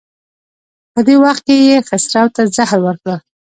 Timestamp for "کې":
1.47-1.55